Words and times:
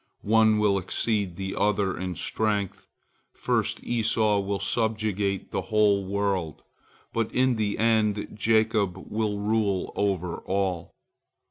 One 0.23 0.57
will 0.57 0.79
exceed 0.79 1.35
the 1.35 1.53
other 1.55 1.95
in 1.95 2.15
strength. 2.15 2.87
First 3.33 3.83
Esau 3.83 4.39
will 4.39 4.57
subjugate 4.57 5.51
the 5.51 5.61
whole 5.61 6.03
world, 6.03 6.63
but 7.13 7.31
in 7.31 7.55
the 7.55 7.77
end 7.77 8.29
Jacob 8.33 8.97
will 8.97 9.37
rule 9.37 9.93
over 9.95 10.37
all. 10.37 10.95